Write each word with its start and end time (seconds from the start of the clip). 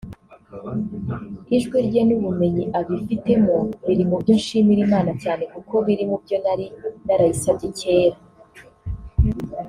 Ijwi 1.55 1.77
rye 1.87 2.01
n’ubumenyi 2.05 2.63
abifitemo 2.79 3.55
biri 3.85 4.03
mu 4.09 4.15
byo 4.21 4.33
nshimira 4.39 4.79
Imana 4.87 5.11
cyane 5.23 5.43
kuko 5.53 5.73
biri 5.85 6.03
mu 6.09 6.17
byo 6.23 6.37
nari 6.43 6.65
narayisabye 7.05 7.67
cyera 7.79 8.17